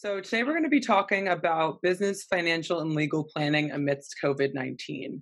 [0.00, 4.50] So, today we're going to be talking about business, financial, and legal planning amidst COVID
[4.54, 5.20] 19.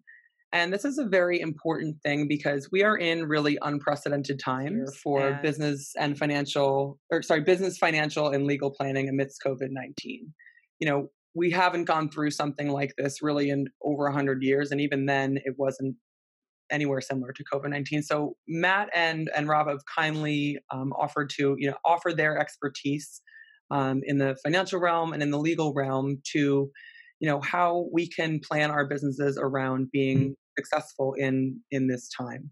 [0.53, 5.41] And this is a very important thing because we are in really unprecedented times for
[5.43, 10.35] business and financial, or sorry, business, financial, and legal planning amidst COVID 19.
[10.81, 14.73] You know, we haven't gone through something like this really in over 100 years.
[14.73, 15.97] And even then, it wasn't
[16.71, 18.03] anywhere similar to COVID 19.
[18.03, 23.23] So, Matt and, and Rob have kindly um, offered to, you know, offer their expertise
[23.71, 26.71] um, in the financial realm and in the legal realm to
[27.21, 30.33] you know how we can plan our businesses around being mm-hmm.
[30.59, 32.51] successful in in this time.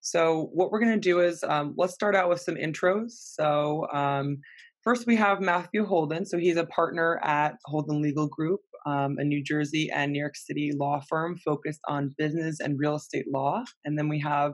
[0.00, 3.10] So what we're going to do is um, let's start out with some intros.
[3.10, 4.38] So um,
[4.82, 6.26] first we have matthew holden.
[6.26, 10.36] So he's a partner at holden legal group um, a new jersey and new york
[10.36, 13.62] city law firm focused on business and real estate law.
[13.84, 14.52] And then we have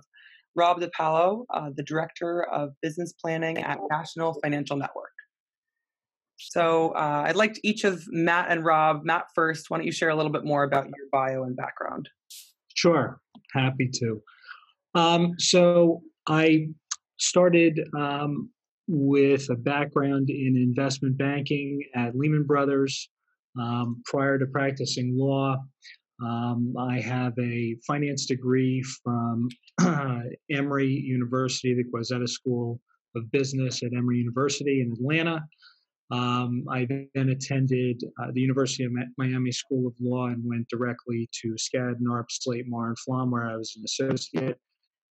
[0.55, 5.13] rob dipaolo uh, the director of business planning at national financial network
[6.39, 9.05] so uh, I'd like each of Matt and Rob.
[9.05, 9.69] Matt first.
[9.69, 12.09] Why don't you share a little bit more about your bio and background?
[12.75, 13.21] Sure,
[13.53, 14.23] happy to.
[14.95, 16.69] Um, so I
[17.19, 18.51] started um,
[18.87, 23.11] with a background in investment banking at Lehman Brothers.
[23.61, 25.57] Um, prior to practicing law,
[26.23, 29.49] um, I have a finance degree from
[30.51, 32.81] Emory University, the Goizueta School
[33.17, 35.41] of Business at Emory University in Atlanta.
[36.11, 41.29] Um, I then attended uh, the University of Miami School of Law and went directly
[41.43, 44.59] to Skadden, Arps, Slate, Meagher, and Flom, where I was an associate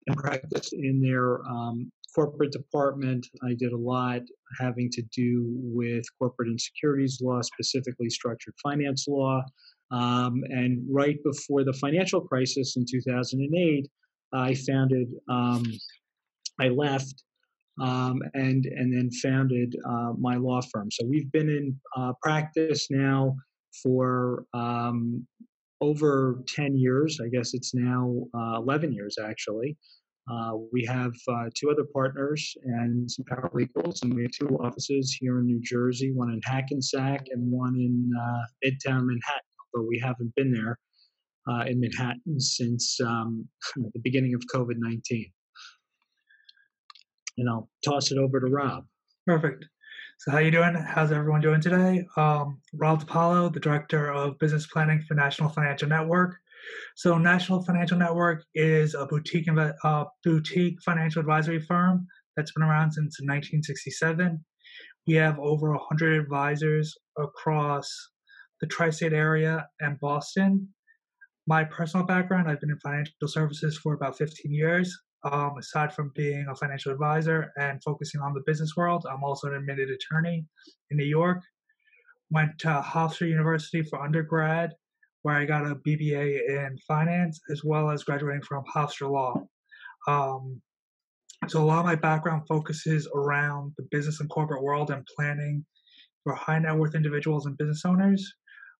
[0.06, 3.26] and practiced in their um, corporate department.
[3.42, 4.22] I did a lot
[4.60, 9.42] having to do with corporate and securities law, specifically structured finance law.
[9.90, 13.88] Um, and right before the financial crisis in 2008,
[14.32, 15.64] I founded, um,
[16.60, 17.24] I left
[17.80, 20.90] um, and and then founded uh, my law firm.
[20.90, 23.36] So we've been in uh, practice now
[23.82, 25.26] for um,
[25.80, 27.20] over 10 years.
[27.24, 29.76] I guess it's now uh, 11 years actually.
[30.30, 35.14] Uh, we have uh, two other partners and some paralegals, and we have two offices
[35.20, 39.42] here in New Jersey, one in Hackensack and one in uh, Midtown Manhattan,
[39.74, 40.78] although we haven't been there
[41.66, 43.46] in Manhattan since um,
[43.76, 45.30] the beginning of COVID 19
[47.38, 48.84] and I'll toss it over to Rob.
[49.26, 49.64] Perfect.
[50.18, 50.74] So how you doing?
[50.74, 52.06] How's everyone doing today?
[52.16, 56.36] Um, Rob DiPaolo, the Director of Business Planning for National Financial Network.
[56.96, 59.48] So National Financial Network is a boutique
[59.84, 62.06] uh, boutique financial advisory firm
[62.36, 64.44] that's been around since 1967.
[65.06, 67.90] We have over 100 advisors across
[68.60, 70.68] the tri-state area and Boston.
[71.46, 74.96] My personal background, I've been in financial services for about 15 years.
[75.30, 79.48] Um, aside from being a financial advisor and focusing on the business world, I'm also
[79.48, 80.44] an admitted attorney
[80.90, 81.38] in New York.
[82.30, 84.72] Went to Hofstra University for undergrad,
[85.22, 89.34] where I got a BBA in finance, as well as graduating from Hofstra Law.
[90.06, 90.60] Um,
[91.48, 95.64] so a lot of my background focuses around the business and corporate world and planning
[96.22, 98.34] for high net worth individuals and business owners.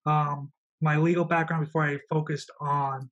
[0.07, 0.51] Um,
[0.81, 3.11] my legal background before I focused on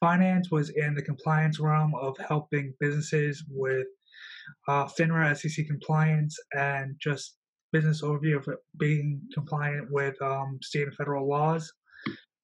[0.00, 3.86] finance was in the compliance realm of helping businesses with
[4.68, 7.36] uh, FINRA, SEC compliance, and just
[7.72, 8.48] business overview of
[8.78, 11.72] being compliant with um, state and federal laws,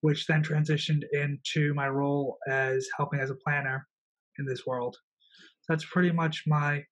[0.00, 3.86] which then transitioned into my role as helping as a planner
[4.38, 4.96] in this world.
[5.68, 6.82] That's pretty much my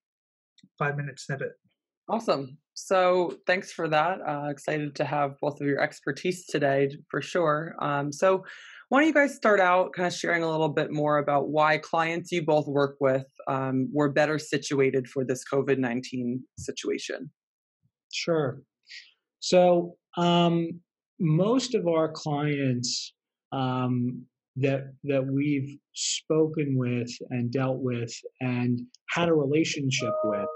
[0.78, 1.52] five minute snippet.
[2.08, 2.58] Awesome.
[2.74, 4.18] So thanks for that.
[4.26, 7.74] Uh, excited to have both of your expertise today for sure.
[7.80, 8.44] Um, so
[8.90, 11.78] why don't you guys start out kind of sharing a little bit more about why
[11.78, 17.30] clients you both work with um, were better situated for this COVID 19 situation?
[18.12, 18.60] Sure.
[19.38, 20.80] So, um,
[21.20, 23.14] most of our clients
[23.52, 24.24] um,
[24.56, 28.80] that that we've spoken with and dealt with and
[29.10, 30.48] had a relationship with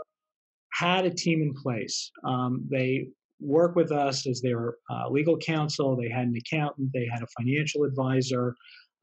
[0.73, 2.11] had a team in place.
[2.27, 3.07] Um, they
[3.41, 5.97] work with us as their uh, legal counsel.
[5.97, 6.91] They had an accountant.
[6.93, 8.55] They had a financial advisor.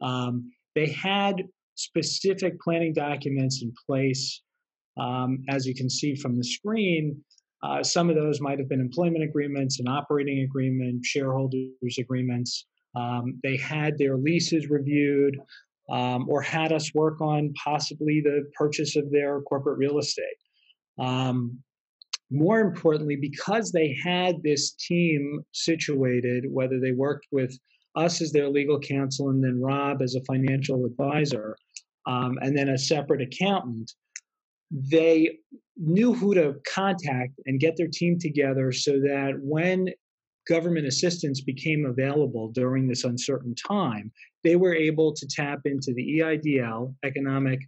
[0.01, 1.44] Um, they had
[1.75, 4.41] specific planning documents in place.
[4.97, 7.23] Um, as you can see from the screen,
[7.63, 12.65] uh, some of those might have been employment agreements, an operating agreement, shareholders agreements.
[12.95, 15.38] Um, they had their leases reviewed
[15.89, 20.25] um, or had us work on possibly the purchase of their corporate real estate.
[21.00, 21.59] Um,
[22.31, 27.57] more importantly, because they had this team situated, whether they worked with
[27.95, 31.57] us as their legal counsel and then Rob as a financial advisor,
[32.06, 33.92] um, and then a separate accountant,
[34.72, 35.38] they
[35.78, 39.89] knew who to contact and get their team together so that when
[40.48, 44.12] government assistance became available during this uncertain time,
[44.44, 47.60] they were able to tap into the EIDL, Economic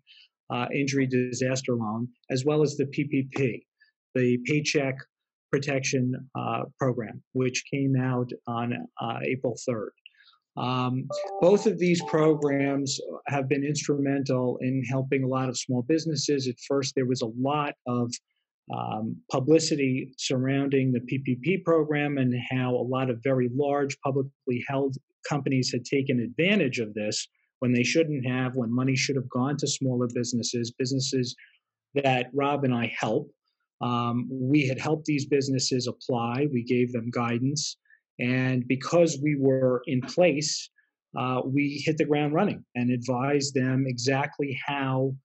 [0.49, 3.61] uh, Injury Disaster Loan, as well as the PPP,
[4.15, 4.95] the Paycheck
[5.51, 9.89] Protection uh, Program, which came out on uh, April 3rd.
[10.55, 11.07] Um,
[11.41, 16.47] both of these programs have been instrumental in helping a lot of small businesses.
[16.47, 18.11] At first, there was a lot of
[18.73, 24.95] um, publicity surrounding the PPP program and how a lot of very large publicly held
[25.27, 27.27] companies had taken advantage of this
[27.59, 31.35] when they shouldn't have, when money should have gone to smaller businesses, businesses
[31.95, 33.29] that Rob and I help.
[33.81, 37.77] Um, we had helped these businesses apply, we gave them guidance.
[38.19, 40.69] And because we were in place,
[41.17, 45.15] uh, we hit the ground running and advised them exactly how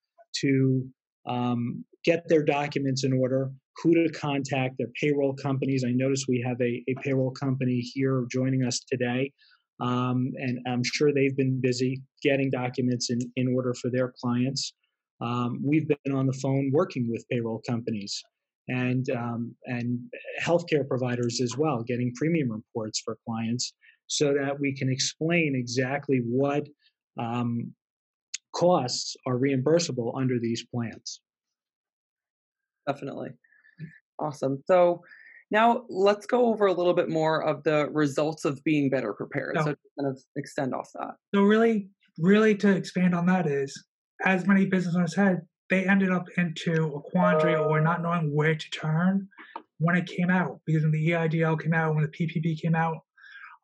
[0.40, 0.86] to
[1.26, 3.50] um, get their documents in order,
[3.82, 5.84] who to contact, their payroll companies.
[5.84, 9.32] I notice we have a, a payroll company here joining us today.
[9.80, 14.74] Um, and I'm sure they've been busy getting documents in, in order for their clients.
[15.20, 18.22] Um, we've been on the phone working with payroll companies
[18.68, 19.98] and um, and
[20.42, 23.74] healthcare providers as well, getting premium reports for clients
[24.06, 26.66] so that we can explain exactly what
[27.18, 27.72] um,
[28.54, 31.20] costs are reimbursable under these plans.
[32.86, 33.30] Definitely.
[34.18, 34.62] Awesome.
[34.66, 35.02] So
[35.50, 39.56] now let's go over a little bit more of the results of being better prepared.
[39.56, 39.76] So kind
[40.06, 41.14] of extend off that.
[41.34, 41.88] So really,
[42.18, 43.84] really to expand on that is,
[44.24, 48.54] as many business owners had, they ended up into a quandary or not knowing where
[48.54, 49.28] to turn
[49.78, 50.60] when it came out.
[50.66, 52.98] Because when the EIDL came out, when the PPP came out,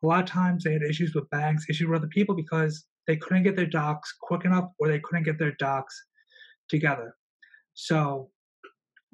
[0.03, 3.15] a lot of times they had issues with banks, issues with other people because they
[3.17, 5.95] couldn't get their docs quick enough or they couldn't get their docs
[6.69, 7.15] together.
[7.73, 8.29] So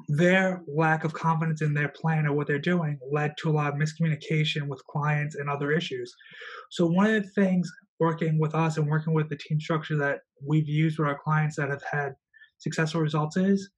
[0.08, 3.74] their lack of confidence in their plan or what they're doing led to a lot
[3.74, 6.14] of miscommunication with clients and other issues.
[6.72, 10.22] So one of the things working with us and working with the team structure that
[10.46, 12.16] we've used with our clients that have had
[12.62, 13.70] successful results is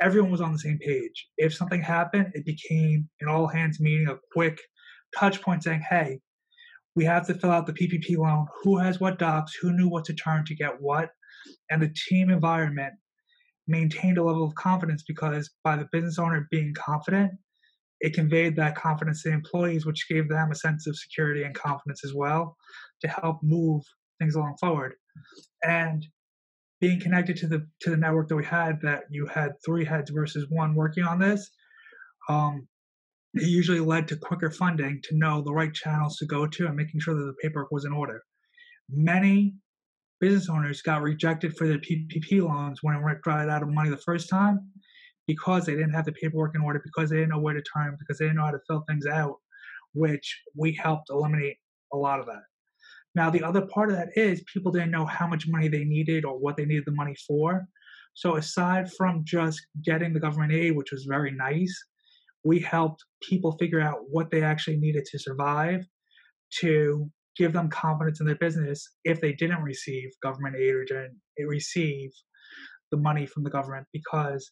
[0.00, 1.28] everyone was on the same page.
[1.38, 4.60] If something happened, it became an all hands meeting, a quick
[5.16, 6.20] touch point saying, hey,
[6.94, 8.46] we have to fill out the PPP loan.
[8.62, 9.54] Who has what docs?
[9.54, 11.10] Who knew what to turn to get what?
[11.70, 12.94] And the team environment
[13.66, 17.32] maintained a level of confidence because by the business owner being confident,
[18.00, 22.04] it conveyed that confidence to employees, which gave them a sense of security and confidence
[22.04, 22.56] as well
[23.00, 23.82] to help move
[24.18, 24.94] things along forward.
[25.64, 26.04] And
[26.82, 30.10] being connected to the to the network that we had, that you had three heads
[30.10, 31.48] versus one working on this,
[32.28, 32.66] um,
[33.34, 36.74] it usually led to quicker funding to know the right channels to go to and
[36.74, 38.20] making sure that the paperwork was in order.
[38.90, 39.54] Many
[40.20, 43.96] business owners got rejected for their PPP loans when it dried out of money the
[43.96, 44.58] first time
[45.28, 47.96] because they didn't have the paperwork in order, because they didn't know where to turn,
[47.96, 49.36] because they didn't know how to fill things out,
[49.94, 51.58] which we helped eliminate
[51.92, 52.42] a lot of that.
[53.14, 56.24] Now, the other part of that is people didn't know how much money they needed
[56.24, 57.66] or what they needed the money for.
[58.14, 61.74] So, aside from just getting the government aid, which was very nice,
[62.44, 65.84] we helped people figure out what they actually needed to survive
[66.60, 71.18] to give them confidence in their business if they didn't receive government aid or didn't
[71.46, 72.10] receive
[72.90, 74.50] the money from the government because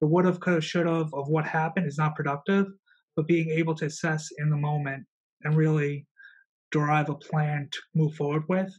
[0.00, 2.66] the would have, could have, should have of what happened is not productive,
[3.16, 5.04] but being able to assess in the moment
[5.42, 6.06] and really
[6.72, 8.72] derive a plan to move forward with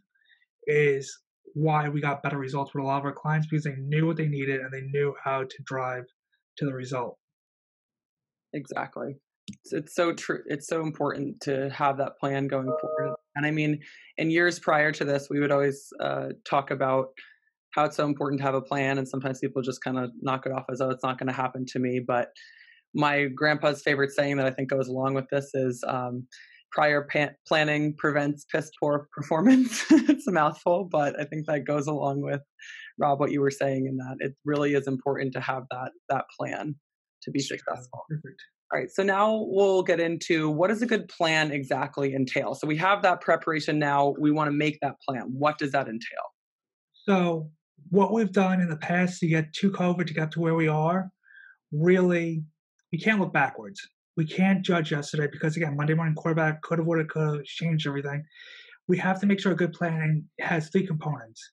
[0.67, 1.19] is
[1.53, 4.17] why we got better results with a lot of our clients because they knew what
[4.17, 6.05] they needed and they knew how to drive
[6.57, 7.17] to the result.
[8.53, 9.15] Exactly.
[9.49, 13.15] It's, it's so true it's so important to have that plan going forward.
[13.35, 13.79] And i mean
[14.17, 17.07] in years prior to this we would always uh, talk about
[17.71, 20.45] how it's so important to have a plan and sometimes people just kind of knock
[20.45, 21.99] it off as oh it's not going to happen to me.
[22.05, 22.29] But
[22.93, 26.27] my grandpa's favorite saying that i think goes along with this is um,
[26.71, 27.07] prior
[27.47, 32.41] planning prevents piss poor performance it's a mouthful but i think that goes along with
[32.99, 36.25] rob what you were saying in that it really is important to have that that
[36.37, 36.75] plan
[37.21, 38.41] to be successful Perfect.
[38.73, 42.55] All right, so now we'll get into what does a good plan exactly entail?
[42.55, 44.15] So we have that preparation now.
[44.17, 45.23] We want to make that plan.
[45.37, 46.31] What does that entail?
[47.05, 47.49] So,
[47.89, 50.69] what we've done in the past to get to COVID, to get to where we
[50.69, 51.09] are,
[51.73, 52.45] really,
[52.93, 53.81] we can't look backwards.
[54.17, 57.43] We can't judge yesterday because, again, Monday morning quarterback could have, would have, could have
[57.45, 58.23] changed everything.
[58.87, 61.51] We have to make sure a good planning has three components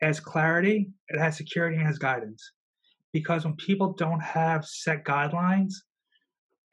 [0.00, 2.52] it has clarity, it has security, and it has guidance.
[3.12, 5.74] Because when people don't have set guidelines,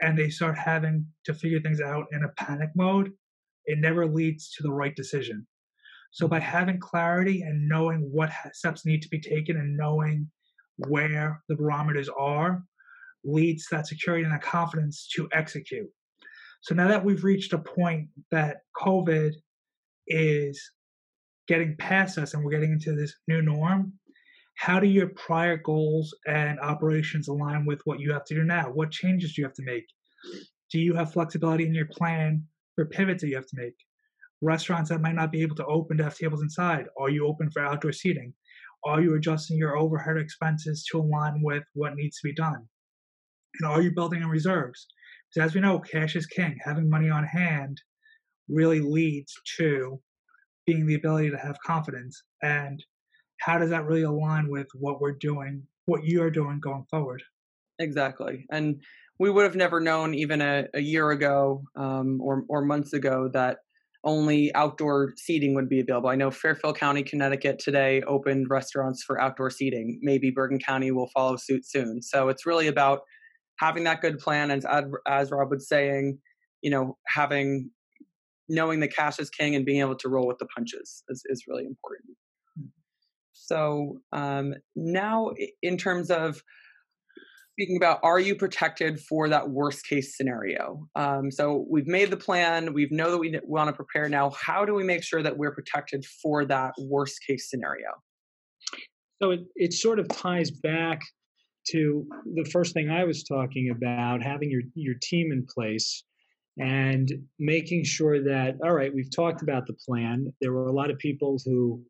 [0.01, 3.11] and they start having to figure things out in a panic mode,
[3.65, 5.45] it never leads to the right decision.
[6.11, 10.29] So by having clarity and knowing what steps need to be taken and knowing
[10.87, 12.63] where the barometers are,
[13.23, 15.89] leads that security and that confidence to execute.
[16.61, 19.33] So now that we've reached a point that COVID
[20.07, 20.61] is
[21.47, 23.93] getting past us and we're getting into this new norm,
[24.55, 28.71] how do your prior goals and operations align with what you have to do now?
[28.71, 29.85] What changes do you have to make?
[30.71, 32.43] Do you have flexibility in your plan
[32.75, 33.75] for pivots that you have to make?
[34.41, 37.49] Restaurants that might not be able to open to have tables inside, are you open
[37.51, 38.33] for outdoor seating?
[38.83, 42.67] Are you adjusting your overhead expenses to align with what needs to be done?
[43.59, 44.87] And are you building in reserves?
[45.33, 46.57] Because as we know, cash is king.
[46.63, 47.81] Having money on hand
[48.49, 49.99] really leads to
[50.65, 52.21] being the ability to have confidence.
[52.41, 52.83] And
[53.39, 57.23] how does that really align with what we're doing, what you're doing going forward?
[57.79, 58.45] Exactly.
[58.51, 58.81] And
[59.19, 63.29] we would have never known even a, a year ago um, or, or months ago
[63.33, 63.57] that
[64.03, 66.09] only outdoor seating would be available.
[66.09, 69.99] I know Fairfield County, Connecticut today opened restaurants for outdoor seating.
[70.01, 72.01] Maybe Bergen County will follow suit soon.
[72.01, 73.01] So it's really about
[73.59, 76.19] having that good plan and as, as Rob was saying,
[76.61, 77.69] you know, having
[78.49, 81.43] knowing the cash is king and being able to roll with the punches is, is
[81.47, 82.15] really important.
[83.33, 86.41] So um, now, in terms of
[87.53, 90.87] speaking about, are you protected for that worst case scenario?
[90.95, 92.73] Um, so we've made the plan.
[92.73, 94.31] We know that we want to prepare now.
[94.31, 97.89] How do we make sure that we're protected for that worst case scenario?
[99.21, 101.01] So it, it sort of ties back
[101.71, 106.03] to the first thing I was talking about, having your, your team in place
[106.57, 110.33] and making sure that, all right, we've talked about the plan.
[110.41, 111.81] There were a lot of people who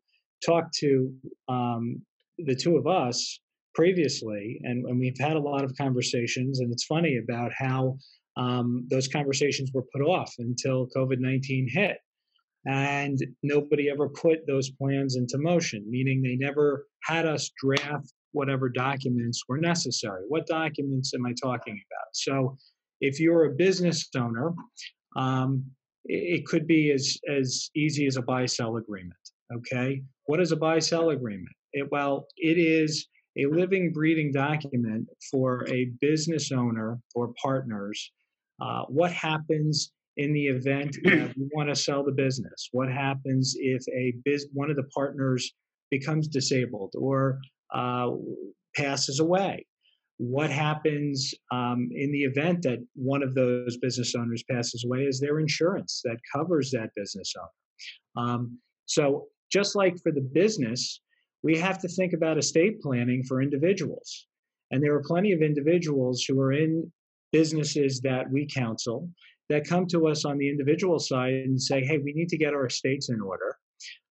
[0.44, 1.12] talked to
[1.48, 2.02] um,
[2.38, 3.40] the two of us
[3.74, 6.60] previously, and, and, we've had a lot of conversations.
[6.60, 7.96] And it's funny about how
[8.36, 11.98] um, those conversations were put off until COVID 19 hit.
[12.66, 18.68] And nobody ever put those plans into motion, meaning they never had us draft whatever
[18.68, 20.24] documents were necessary.
[20.28, 22.08] What documents am I talking about?
[22.12, 22.56] So,
[23.00, 24.52] if you're a business owner,
[25.16, 25.64] um,
[26.04, 29.14] it could be as, as easy as a buy sell agreement.
[29.54, 30.02] Okay.
[30.24, 31.54] What is a buy sell agreement?
[31.72, 33.06] It, well, it is
[33.36, 38.10] a living, breathing document for a business owner or partners.
[38.60, 42.68] Uh, what happens in the event that you want to sell the business?
[42.72, 45.54] What happens if a biz- one of the partners
[45.90, 47.40] becomes disabled or
[47.74, 48.10] uh,
[48.74, 49.66] passes away?
[50.18, 55.04] What happens um, in the event that one of those business owners passes away?
[55.04, 58.26] Is there insurance that covers that business owner?
[58.26, 61.00] Um, so, just like for the business,
[61.42, 64.26] we have to think about estate planning for individuals.
[64.70, 66.90] And there are plenty of individuals who are in
[67.32, 69.08] businesses that we counsel
[69.48, 72.54] that come to us on the individual side and say, hey, we need to get
[72.54, 73.56] our estates in order.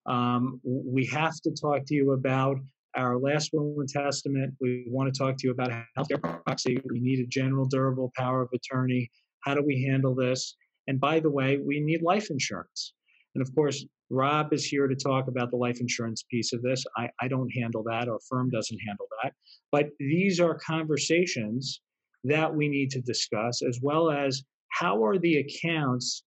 [0.08, 2.58] Um, we have to talk to you about
[2.98, 4.54] our last will and testament.
[4.60, 6.82] We want to talk to you about healthcare proxy.
[6.90, 9.10] We need a general durable power of attorney.
[9.44, 10.56] How do we handle this?
[10.88, 12.94] And by the way, we need life insurance.
[13.36, 16.84] And of course, Rob is here to talk about the life insurance piece of this.
[16.98, 19.34] I, I don't handle that, our firm doesn't handle that.
[19.72, 21.82] But these are conversations
[22.24, 26.24] that we need to discuss, as well as how are the accounts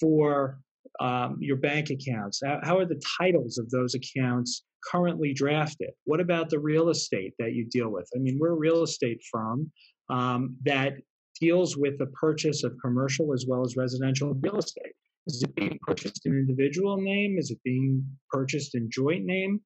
[0.00, 0.58] for
[1.00, 2.40] um, your bank accounts?
[2.44, 5.90] How, are the titles of those accounts currently drafted?
[6.04, 8.08] What about the real estate that you deal with?
[8.14, 9.70] I mean, we're a real estate firm
[10.08, 10.94] um, that
[11.40, 14.92] deals with the purchase of commercial as well as residential real estate.
[15.26, 17.38] Is it being purchased in individual name?
[17.38, 19.60] Is it being purchased in joint name?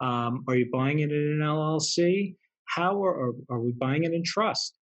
[0.00, 2.36] Um, are you buying it in an LLC?
[2.66, 4.74] How are, are, are we buying it in trust?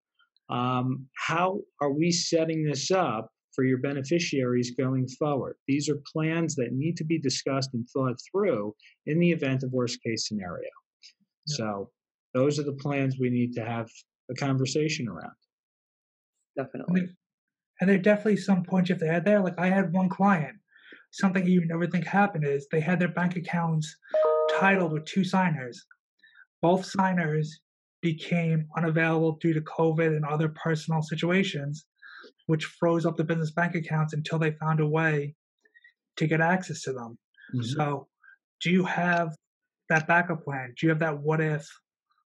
[0.49, 5.57] Um, how are we setting this up for your beneficiaries going forward?
[5.67, 8.75] These are plans that need to be discussed and thought through
[9.07, 10.69] in the event of worst case scenario.
[11.47, 11.57] Yeah.
[11.57, 11.91] So
[12.35, 13.89] those are the plans we need to have
[14.31, 15.33] a conversation around.
[16.57, 17.09] Definitely.
[17.81, 19.41] And there are definitely some points you have to add there.
[19.41, 20.57] Like I had one client,
[21.13, 23.97] something you never think happened is they had their bank accounts
[24.59, 25.85] titled with two signers.
[26.63, 27.61] Both signers
[28.03, 31.87] became unavailable due to COVID and other personal situations,
[32.47, 35.35] which froze up the business bank accounts until they found a way
[36.17, 37.19] to get access to them.
[37.55, 37.63] Mm-hmm.
[37.63, 38.09] So,
[38.63, 39.37] do you have
[39.89, 40.75] that backup plan?
[40.79, 41.69] Do you have that what if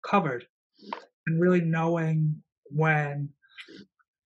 [0.04, 0.46] covered?
[1.26, 3.30] And really knowing when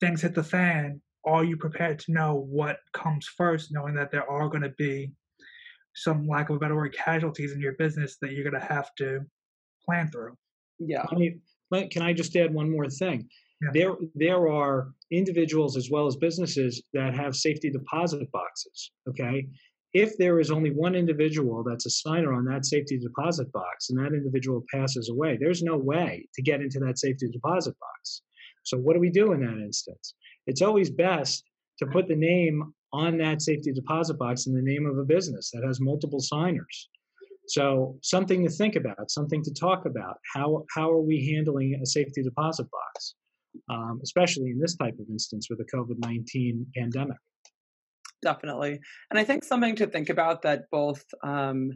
[0.01, 4.29] things hit the fan, are you prepared to know what comes first, knowing that there
[4.29, 5.13] are going to be
[5.95, 8.95] some lack of a better word casualties in your business that you're going to have
[8.97, 9.21] to
[9.85, 10.35] plan through?
[10.79, 11.05] Yeah.
[11.11, 11.41] I mean,
[11.91, 13.29] can I just add one more thing?
[13.73, 18.91] There, there are individuals as well as businesses that have safety deposit boxes.
[19.09, 19.47] Okay,
[19.93, 23.99] if there is only one individual that's a signer on that safety deposit box and
[23.99, 28.23] that individual passes away, there's no way to get into that safety deposit box.
[28.63, 30.15] So, what do we do in that instance?
[30.47, 31.45] It's always best
[31.81, 35.51] to put the name on that safety deposit box in the name of a business
[35.53, 36.89] that has multiple signers.
[37.47, 40.19] So something to think about, something to talk about.
[40.35, 43.17] How how are we handling a safety deposit box,
[43.69, 47.17] um, especially in this type of instance with the COVID nineteen pandemic?
[48.23, 48.79] Definitely,
[49.11, 51.05] and I think something to think about that both.
[51.23, 51.73] Um,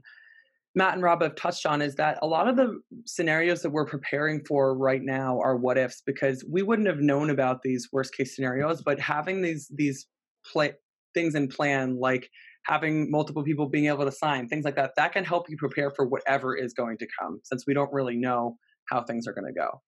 [0.76, 3.86] Matt and Rob have touched on is that a lot of the scenarios that we're
[3.86, 8.12] preparing for right now are what ifs because we wouldn't have known about these worst
[8.12, 10.08] case scenarios, but having these these
[10.52, 10.72] play,
[11.14, 12.28] things in plan like
[12.66, 15.90] having multiple people being able to sign things like that that can help you prepare
[15.90, 18.56] for whatever is going to come since we don't really know
[18.90, 19.80] how things are going to go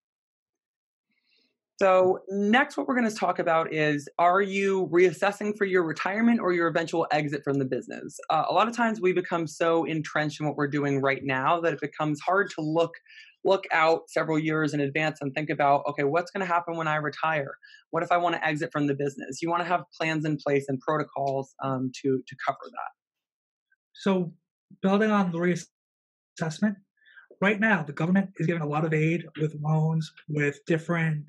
[1.78, 6.40] so, next, what we're going to talk about is Are you reassessing for your retirement
[6.40, 8.18] or your eventual exit from the business?
[8.30, 11.60] Uh, a lot of times we become so entrenched in what we're doing right now
[11.60, 12.92] that it becomes hard to look
[13.44, 16.88] look out several years in advance and think about okay what's going to happen when
[16.88, 17.58] i retire?
[17.90, 19.42] What if i want to exit from the business?
[19.42, 22.92] You want to have plans in place and protocols um, to to cover that.
[23.92, 24.32] So
[24.80, 26.76] building on the reassessment
[27.42, 31.26] right now the government is giving a lot of aid with loans with different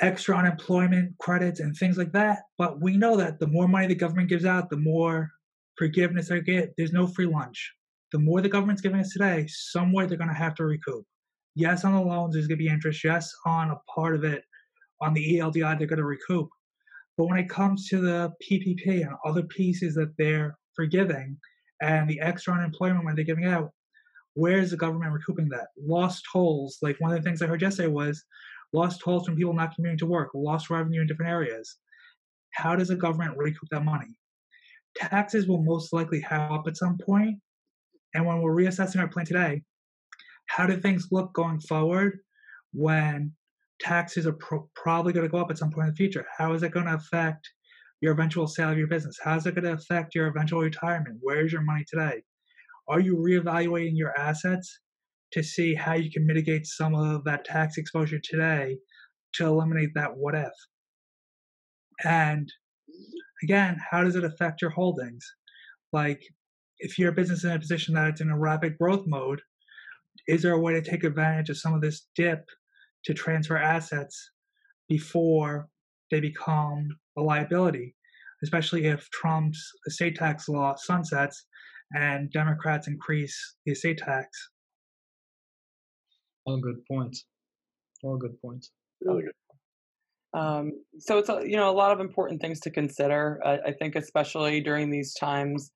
[0.00, 2.40] extra unemployment credits and things like that.
[2.56, 5.30] But we know that the more money the government gives out, the more
[5.76, 6.74] forgiveness they get.
[6.76, 7.72] There's no free lunch.
[8.12, 11.04] The more the government's giving us today, somewhere they're going to have to recoup.
[11.54, 13.04] Yes, on the loans, there's going to be interest.
[13.04, 14.44] Yes, on a part of it,
[15.00, 16.48] on the ELDI, they're going to recoup.
[17.16, 21.36] But when it comes to the PPP and other pieces that they're forgiving
[21.82, 23.72] and the extra unemployment when they're giving out,
[24.34, 25.68] where is the government recouping that?
[25.76, 26.78] Lost tolls.
[26.80, 28.24] Like one of the things I heard yesterday was
[28.72, 31.76] lost tolls from people not commuting to work, lost revenue in different areas.
[32.50, 34.18] How does the government recoup that money?
[34.96, 37.38] Taxes will most likely have up at some point,
[38.14, 39.62] and when we're reassessing our plan today,
[40.46, 42.18] how do things look going forward
[42.72, 43.32] when
[43.80, 46.26] taxes are pro- probably going to go up at some point in the future?
[46.36, 47.48] How is it going to affect
[48.00, 49.18] your eventual sale of your business?
[49.22, 51.18] How is it going to affect your eventual retirement?
[51.20, 52.22] Where's your money today?
[52.88, 54.80] Are you reevaluating your assets
[55.32, 58.78] to see how you can mitigate some of that tax exposure today
[59.34, 60.52] to eliminate that what if.
[62.04, 62.50] And
[63.42, 65.24] again, how does it affect your holdings?
[65.92, 66.22] Like,
[66.78, 69.40] if your business is in a position that it's in a rapid growth mode,
[70.26, 72.44] is there a way to take advantage of some of this dip
[73.04, 74.30] to transfer assets
[74.88, 75.68] before
[76.10, 77.94] they become a liability?
[78.42, 81.46] Especially if Trump's estate tax law sunsets
[81.94, 84.28] and Democrats increase the estate tax.
[86.48, 87.26] All good points.
[88.02, 88.70] All good points.
[89.02, 90.38] Really good.
[90.38, 93.38] Um, so it's a, you know a lot of important things to consider.
[93.44, 95.70] I, I, think especially during these times,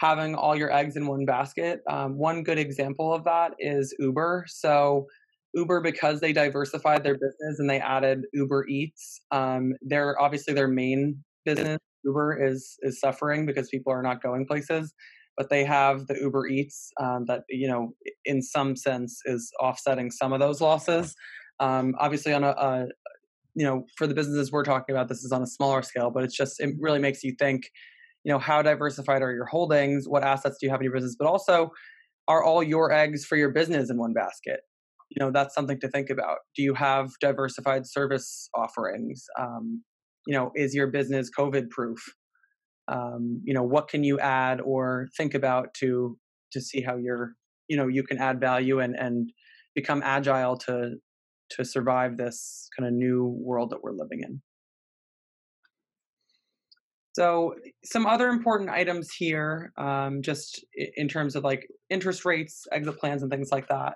[0.00, 1.80] having all your eggs in one basket.
[1.88, 4.46] Um, one good example of that is Uber.
[4.48, 5.06] So
[5.54, 10.68] Uber, because they diversified their business and they added Uber Eats, um, they're obviously their
[10.68, 11.78] main business.
[12.04, 14.92] Uber is is suffering because people are not going places
[15.36, 17.92] but they have the Uber Eats um, that you know,
[18.24, 21.14] in some sense, is offsetting some of those losses.
[21.60, 22.86] Um, obviously, on a, a,
[23.54, 26.24] you know, for the businesses we're talking about, this is on a smaller scale, but
[26.24, 27.70] it's just it really makes you think,
[28.24, 30.08] you know, how diversified are your holdings?
[30.08, 31.16] What assets do you have in your business?
[31.18, 31.70] But also,
[32.28, 34.60] are all your eggs for your business in one basket?
[35.10, 36.38] You know, that's something to think about.
[36.56, 39.24] Do you have diversified service offerings?
[39.38, 39.84] Um,
[40.26, 41.98] you know, is your business COVID proof?
[42.88, 46.18] Um, you know what can you add or think about to
[46.52, 47.34] to see how you're
[47.68, 49.32] you know you can add value and and
[49.74, 50.94] become agile to
[51.50, 54.42] to survive this kind of new world that we're living in.
[57.12, 60.64] So some other important items here um, just
[60.96, 63.94] in terms of like interest rates exit plans and things like that.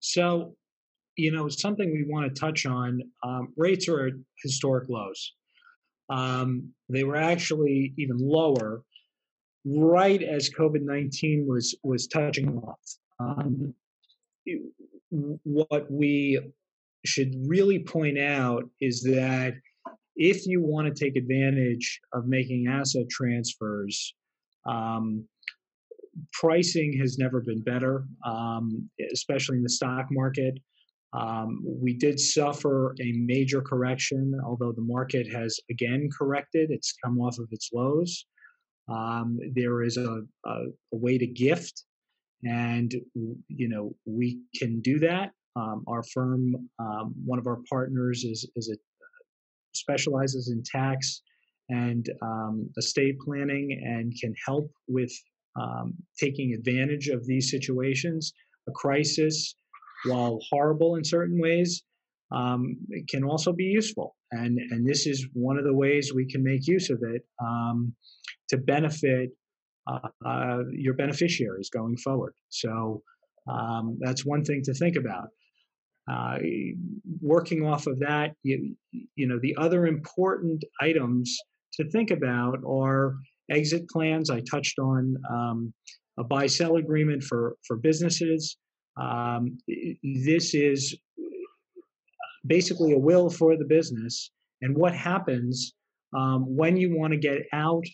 [0.00, 0.54] So
[1.16, 5.32] you know something we want to touch on um, rates are at historic lows
[6.08, 8.82] um, they were actually even lower
[9.64, 12.80] right as COVID 19 was, was touching off.
[13.18, 13.74] Um,
[15.10, 16.40] what we
[17.04, 19.54] should really point out is that
[20.16, 24.14] if you want to take advantage of making asset transfers,
[24.66, 25.24] um,
[26.32, 30.58] pricing has never been better, um, especially in the stock market.
[31.16, 36.70] Um, we did suffer a major correction, although the market has again corrected.
[36.70, 38.26] It's come off of its lows.
[38.88, 40.50] Um, there is a, a,
[40.92, 41.84] a, way to gift,
[42.44, 42.92] and
[43.48, 45.30] you know we can do that.
[45.56, 48.76] Um, our firm, um, one of our partners, is is a
[49.74, 51.22] specializes in tax
[51.70, 55.12] and um, estate planning, and can help with
[55.58, 58.32] um, taking advantage of these situations.
[58.68, 59.54] A crisis
[60.06, 61.82] while horrible in certain ways,
[62.32, 62.76] um,
[63.08, 64.16] can also be useful.
[64.32, 67.94] and and this is one of the ways we can make use of it um,
[68.48, 69.30] to benefit
[69.86, 72.34] uh, uh, your beneficiaries going forward.
[72.48, 73.02] So
[73.48, 75.28] um, that's one thing to think about.
[76.10, 76.38] Uh,
[77.20, 78.76] working off of that, you,
[79.14, 81.36] you know, the other important items
[81.74, 83.14] to think about are
[83.50, 84.30] exit plans.
[84.30, 85.74] I touched on um,
[86.18, 88.56] a buy sell agreement for, for businesses.
[88.96, 89.58] Um,
[90.02, 90.96] this is
[92.46, 94.30] basically a will for the business
[94.62, 95.74] and what happens
[96.16, 97.84] um, when you want to get out,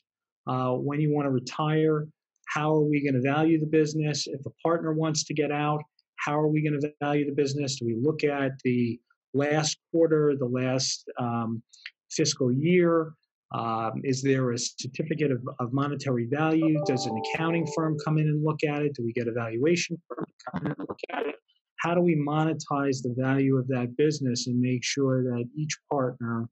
[0.47, 2.07] uh, when you want to retire.
[2.49, 4.27] How are we going to value the business?
[4.27, 5.83] If a partner wants to get out,
[6.17, 7.79] how are we going to value the business?
[7.79, 9.01] Do we look at the
[9.35, 11.63] last quarter, the last um,
[12.11, 13.15] fiscal year?
[13.53, 16.83] Um, is there a certificate of, of, monetary value?
[16.87, 18.95] Does an accounting firm come in and look at it?
[18.95, 20.25] Do we get a valuation firm
[20.61, 21.37] in and look at it?
[21.81, 26.49] How do we monetize the value of that business and make sure that each partner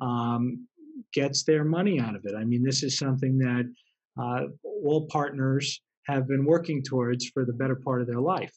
[0.00, 0.66] um,
[1.12, 2.34] gets their money out of it?
[2.34, 3.70] I mean, this is something that
[4.20, 4.46] uh,
[4.84, 8.52] all partners have been working towards for the better part of their life.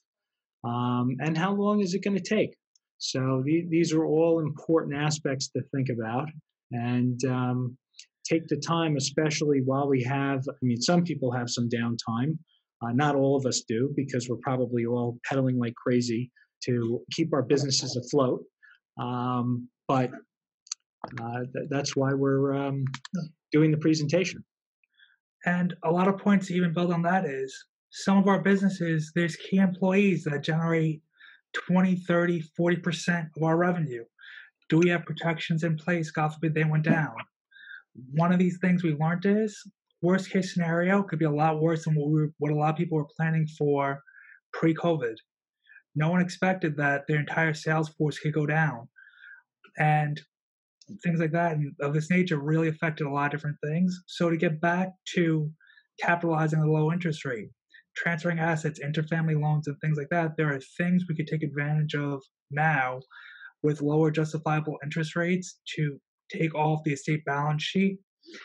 [0.64, 2.56] Um, and how long is it going to take?
[2.98, 6.30] So the, these are all important aspects to think about.
[6.72, 7.78] And um,
[8.26, 12.38] take the time, especially while we have, I mean, some people have some downtime.
[12.84, 16.32] Uh, not all of us do because we're probably all pedaling like crazy
[16.66, 18.44] to keep our businesses afloat.
[19.00, 20.12] Um, but
[21.22, 22.86] uh, th- that's why we're um,
[23.52, 24.44] doing the presentation.
[25.46, 27.54] And a lot of points to even build on that is
[27.92, 31.02] some of our businesses, there's key employees that generate
[31.68, 34.04] 20, 30, 40% of our revenue.
[34.70, 36.10] Do we have protections in place?
[36.12, 37.14] God forbid they went down
[38.12, 39.62] one of these things we learned is
[40.04, 42.72] worst case scenario could be a lot worse than what we were, what a lot
[42.72, 44.00] of people were planning for
[44.52, 45.16] pre-COVID.
[45.96, 48.88] No one expected that their entire sales force could go down,
[49.78, 50.22] and
[51.04, 53.98] things like that of this nature really affected a lot of different things.
[54.08, 55.50] So to get back to
[56.02, 57.50] capitalizing the low interest rate,
[57.96, 61.96] transferring assets, interfamily loans, and things like that, there are things we could take advantage
[61.96, 63.00] of now
[63.62, 65.98] with lower justifiable interest rates to
[66.32, 67.98] take off the estate balance sheet,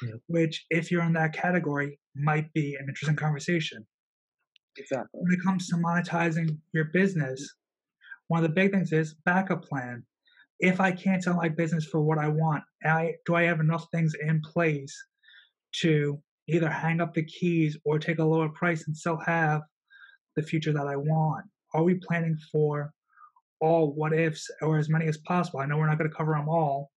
[0.02, 0.14] yeah.
[0.26, 3.86] which, if you're in that category, might be an interesting conversation.
[4.76, 5.20] Exactly.
[5.20, 7.56] When it comes to monetizing your business,
[8.28, 10.04] one of the big things is backup plan.
[10.60, 13.86] If I can't sell my business for what I want, I do I have enough
[13.92, 14.94] things in place
[15.80, 19.62] to either hang up the keys or take a lower price and still have
[20.36, 21.44] the future that I want?
[21.74, 22.92] Are we planning for
[23.60, 25.60] all what ifs or as many as possible?
[25.60, 26.90] I know we're not going to cover them all,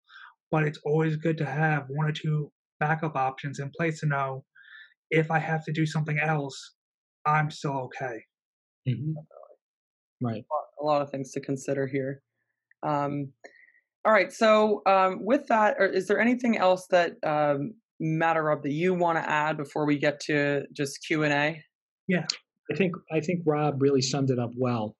[0.49, 4.43] but it's always good to have one or two backup options in place to know
[5.11, 6.73] if I have to do something else,
[7.25, 8.23] I'm still okay.
[8.89, 9.13] Mm-hmm.
[10.21, 10.43] Right.
[10.81, 12.21] A lot of things to consider here.
[12.83, 13.31] Um,
[14.03, 14.33] all right.
[14.33, 19.17] So um, with that, is there anything else that um, matter of that you want
[19.19, 21.61] to add before we get to just Q and A?
[22.07, 22.25] Yeah,
[22.71, 24.95] I think I think Rob really summed it up well.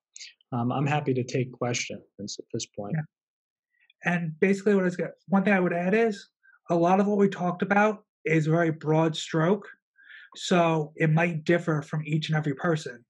[0.54, 2.94] Um, I'm happy to take questions at this point.
[2.96, 4.13] Yeah.
[4.13, 5.10] And basically, what is good.
[5.28, 6.30] One thing I would add is
[6.72, 9.68] a lot of what we talked about is very broad stroke,
[10.38, 13.04] so it might differ from each and every person.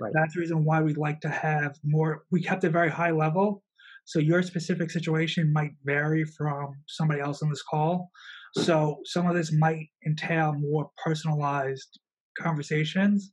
[0.00, 0.10] Right.
[0.14, 2.24] That's the reason why we'd like to have more.
[2.32, 3.62] We kept it very high level,
[4.06, 8.08] so your specific situation might vary from somebody else on this call.
[8.56, 12.00] So some of this might entail more personalized
[12.38, 13.32] conversations,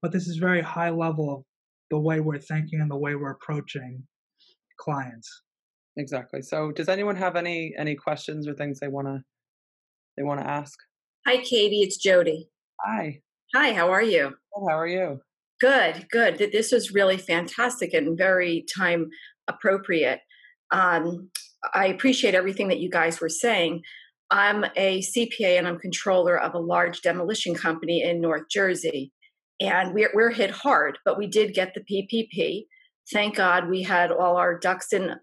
[0.00, 1.42] but this is very high level of
[1.90, 4.02] the way we're thinking and the way we're approaching
[4.80, 5.42] clients
[5.98, 6.42] exactly.
[6.42, 9.22] So, does anyone have any any questions or things they want to
[10.16, 10.78] they want to ask?
[11.26, 11.82] Hi, Katie.
[11.82, 12.48] It's Jody.
[12.80, 13.20] Hi.
[13.54, 13.72] Hi.
[13.72, 14.34] How are you?
[14.54, 15.20] How are you?
[15.60, 16.06] Good.
[16.10, 16.38] Good.
[16.52, 19.08] This was really fantastic and very time
[19.48, 20.20] appropriate.
[20.70, 21.30] Um,
[21.74, 23.82] I appreciate everything that you guys were saying.
[24.30, 29.12] I'm a CPA and I'm controller of a large demolition company in North Jersey.
[29.60, 32.66] And we're, we're hit hard, but we did get the PPP.
[33.12, 35.16] Thank God we had all our ducks in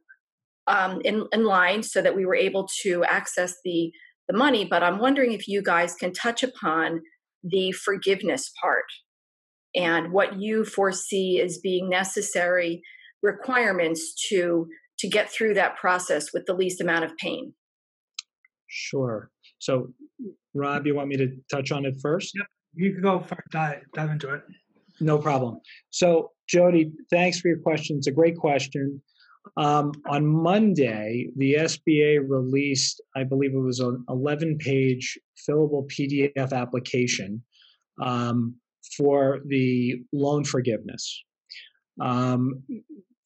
[0.68, 3.92] um, in, in line so that we were able to access the
[4.28, 4.66] the money.
[4.66, 7.02] But I'm wondering if you guys can touch upon
[7.44, 8.86] the forgiveness part
[9.76, 12.82] and what you foresee as being necessary
[13.22, 17.54] requirements to to get through that process with the least amount of pain.
[18.68, 19.30] Sure.
[19.60, 19.90] So,
[20.54, 22.32] Rob, you want me to touch on it first?
[22.36, 22.48] Yep.
[22.76, 24.42] You can go first, dive, dive into it.
[25.02, 25.60] No problem.
[25.90, 27.98] So, Jody, thanks for your question.
[27.98, 29.02] It's a great question.
[29.58, 36.52] Um, on Monday, the SBA released, I believe it was an 11 page fillable PDF
[36.52, 37.42] application
[38.02, 38.56] um,
[38.98, 41.24] for the loan forgiveness.
[42.02, 42.64] Um,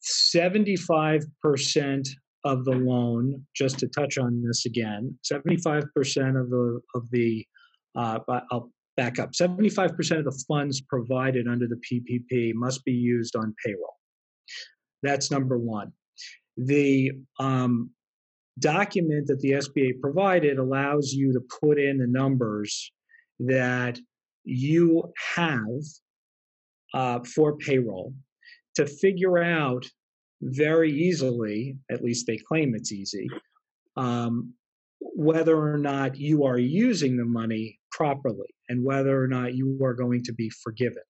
[0.03, 2.09] 75%
[2.45, 5.83] of the loan, just to touch on this again, 75%
[6.39, 7.45] of the of the
[7.95, 8.19] uh,
[8.51, 9.31] I'll back up.
[9.31, 13.95] 75% of the funds provided under the PPP must be used on payroll.
[15.03, 15.93] That's number one.
[16.59, 17.91] The um,
[18.59, 22.91] document that the SBA provided allows you to put in the numbers
[23.39, 23.97] that
[24.43, 25.81] you have
[26.93, 28.13] uh, for payroll
[28.75, 29.85] to figure out
[30.41, 33.29] very easily, at least they claim it's easy,
[33.97, 34.53] um,
[34.99, 39.93] whether or not you are using the money properly and whether or not you are
[39.93, 41.03] going to be forgiven.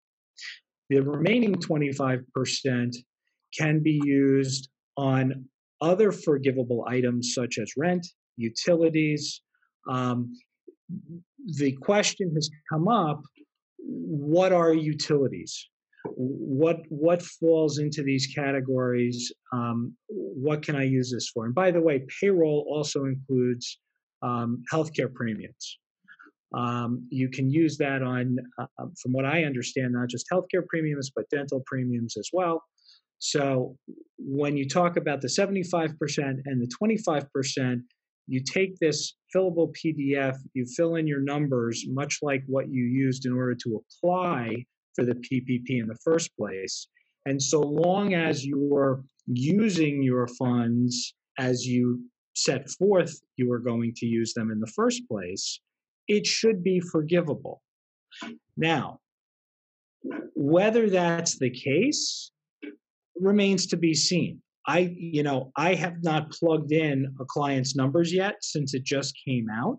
[0.88, 2.96] The remaining 25%
[3.58, 5.44] can be used on
[5.80, 8.06] other forgivable items such as rent,
[8.36, 9.40] utilities.
[9.88, 10.34] Um,
[11.58, 13.22] the question has come up
[13.86, 15.68] what are utilities?
[16.04, 19.32] What what falls into these categories?
[19.52, 21.46] Um, what can I use this for?
[21.46, 23.78] And by the way, payroll also includes
[24.22, 25.78] um, healthcare premiums.
[26.54, 28.66] Um, you can use that on, uh,
[29.02, 32.62] from what I understand, not just healthcare premiums, but dental premiums as well.
[33.18, 33.76] So
[34.18, 37.80] when you talk about the 75% and the 25%,
[38.26, 43.26] you take this fillable PDF, you fill in your numbers, much like what you used
[43.26, 46.88] in order to apply for the PPP in the first place.
[47.26, 52.02] And so long as you're using your funds as you
[52.34, 55.60] set forth you are going to use them in the first place,
[56.06, 57.60] it should be forgivable.
[58.56, 59.00] Now,
[60.34, 62.30] whether that's the case
[63.20, 64.40] remains to be seen.
[64.66, 69.14] I, you know, I have not plugged in a client's numbers yet since it just
[69.26, 69.78] came out,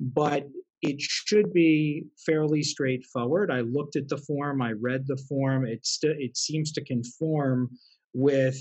[0.00, 0.48] but
[0.82, 3.50] it should be fairly straightforward.
[3.50, 5.66] I looked at the form, I read the form.
[5.66, 7.70] It st- it seems to conform
[8.14, 8.58] with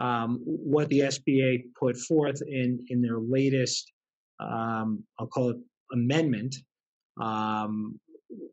[0.00, 3.92] um, what the SBA put forth in in their latest,
[4.40, 5.58] um, I'll call it
[5.92, 6.56] amendment,
[7.20, 8.00] um,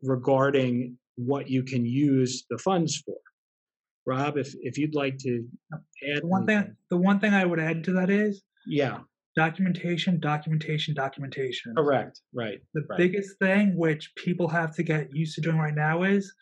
[0.02, 3.16] regarding what you can use the funds for.
[4.06, 6.64] Rob, if if you'd like to add the one anything.
[6.66, 8.98] thing, the one thing I would add to that is yeah,
[9.36, 11.74] documentation, documentation, documentation.
[11.76, 12.96] correct, right, The right.
[12.98, 16.32] biggest thing which people have to get used to doing right now is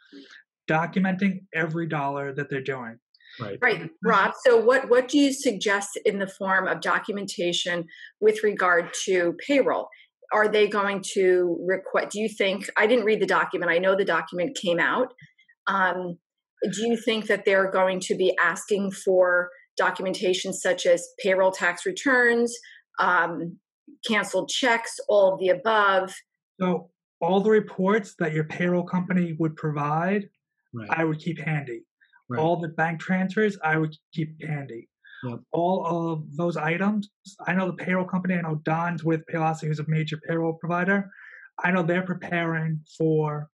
[0.68, 2.98] documenting every dollar that they're doing.
[3.40, 3.58] right.
[3.62, 4.32] Right, Rob.
[4.44, 7.84] So, what what do you suggest in the form of documentation
[8.20, 9.88] with regard to payroll?
[10.32, 12.10] Are they going to request?
[12.10, 12.68] Do you think?
[12.76, 13.70] I didn't read the document.
[13.70, 15.12] I know the document came out.
[15.66, 16.18] Um,
[16.72, 21.86] do you think that they're going to be asking for documentation such as payroll tax
[21.86, 22.54] returns,
[22.98, 23.56] um,
[24.06, 26.14] canceled checks, all of the above?
[26.60, 30.28] So all the reports that your payroll company would provide,
[30.72, 30.88] Right.
[30.90, 31.82] I would keep handy.
[32.28, 32.40] Right.
[32.40, 34.88] All the bank transfers, I would keep handy.
[35.24, 35.40] Yep.
[35.52, 37.10] All of those items,
[37.46, 38.34] I know the payroll company.
[38.34, 41.10] I know Don's with Paylocity, who's a major payroll provider.
[41.62, 43.50] I know they're preparing for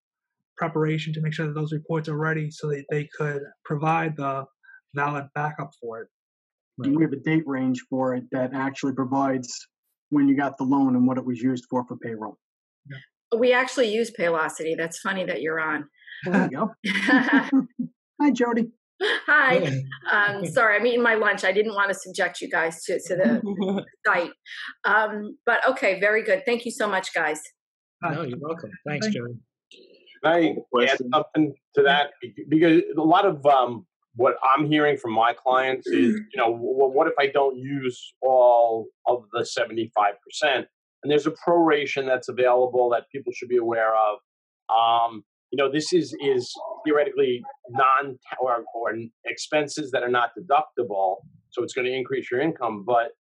[0.57, 4.45] preparation to make sure that those reports are ready so that they could provide the
[4.95, 6.07] valid backup for it.
[6.77, 6.87] Right.
[6.87, 9.67] And we have a date range for it that actually provides
[10.09, 12.37] when you got the loan and what it was used for for payroll.
[13.37, 14.77] We actually use Paylocity.
[14.77, 15.85] That's funny that you're on.
[16.25, 16.71] There you go.
[18.21, 18.71] Hi, Jody.
[19.01, 19.81] Hi.
[20.11, 21.43] Um, sorry, I'm eating my lunch.
[21.43, 24.31] I didn't want to subject you guys to, to the site.
[24.85, 26.43] Um, but okay, very good.
[26.45, 27.41] Thank you so much, guys.
[28.01, 28.71] No, you're welcome.
[28.87, 29.35] Thanks, Thank- Joey.
[30.23, 32.11] Can I add something to that?
[32.49, 36.91] Because a lot of um, what I'm hearing from my clients is, you know, well,
[36.91, 39.85] what if I don't use all of the 75%?
[40.43, 44.17] And there's a proration that's available that people should be aware of.
[44.75, 46.51] Um, you know, this is is
[46.83, 51.17] theoretically non or, or expenses that are not deductible,
[51.51, 52.83] so it's going to increase your income.
[52.85, 53.11] But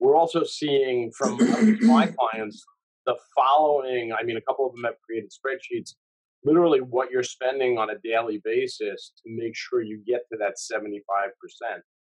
[0.00, 1.36] we're also seeing from
[1.82, 2.64] my clients
[3.04, 4.12] the following.
[4.18, 5.94] I mean, a couple of them have created spreadsheets
[6.44, 10.54] literally what you're spending on a daily basis to make sure you get to that
[10.58, 11.00] 75%.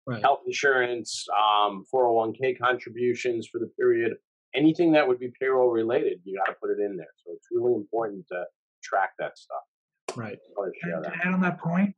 [0.07, 0.21] Right.
[0.21, 4.13] Health insurance, um, 401k contributions for the period,
[4.55, 7.07] anything that would be payroll related, you got to put it in there.
[7.25, 8.43] So it's really important to
[8.83, 10.15] track that stuff.
[10.15, 10.39] Right.
[10.57, 11.93] I want to And to add on that point,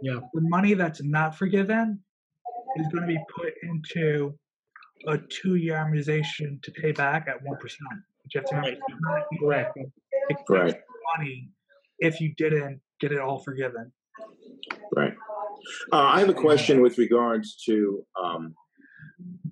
[0.00, 0.20] Yeah.
[0.32, 2.00] the money that's not forgiven
[2.76, 4.36] is going to be put into
[5.06, 7.80] a two-year amortization to pay back at one percent.
[8.24, 9.76] Which you have to remember, is not Correct.
[10.48, 10.80] Right.
[11.18, 11.50] money
[12.02, 13.92] if you didn't get it all forgiven.
[14.94, 15.14] Right.
[15.92, 18.54] Uh, I have a question with regards to um,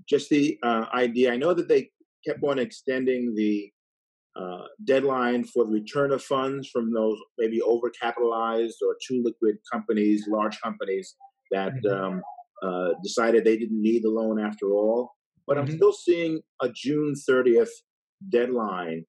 [0.09, 1.33] just the uh, idea.
[1.33, 1.91] I know that they
[2.27, 3.71] kept on extending the
[4.37, 10.27] uh, deadline for the return of funds from those maybe overcapitalized or too liquid companies,
[10.29, 11.15] large companies
[11.53, 12.23] that um,
[12.63, 15.13] uh, decided they didn't need the loan after all.
[15.47, 17.75] but I'm still seeing a June 30th
[18.29, 19.05] deadline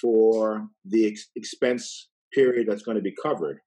[0.00, 3.58] for the ex- expense period that's going to be covered.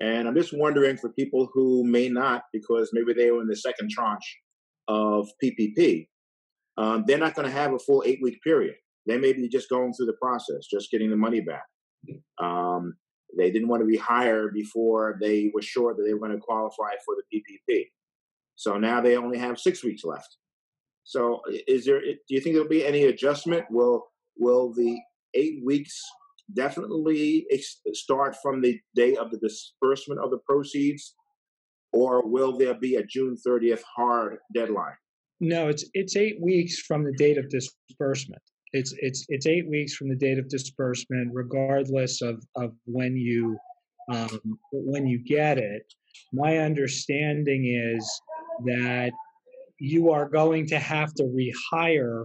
[0.00, 3.56] And I'm just wondering for people who may not, because maybe they were in the
[3.56, 4.38] second tranche
[4.88, 6.08] of PPP,
[6.76, 8.74] um, they're not going to have a full eight week period.
[9.06, 11.64] They may be just going through the process, just getting the money back.
[12.42, 12.94] Um,
[13.36, 16.90] they didn't want to rehire before they were sure that they were going to qualify
[17.04, 17.86] for the PPP.
[18.56, 20.36] So now they only have six weeks left.
[21.04, 22.00] So is there?
[22.00, 23.66] Do you think there'll be any adjustment?
[23.70, 24.04] Will
[24.38, 24.98] Will the
[25.34, 26.00] eight weeks
[26.52, 27.46] definitely
[27.92, 31.14] start from the day of the disbursement of the proceeds,
[31.92, 34.96] or will there be a June 30th hard deadline?
[35.40, 38.42] No, it's it's eight weeks from the date of disbursement.
[38.72, 43.58] It's it's it's eight weeks from the date of disbursement, regardless of of when you
[44.12, 45.82] um, when you get it.
[46.32, 48.20] My understanding is
[48.64, 49.12] that
[49.78, 52.24] you are going to have to rehire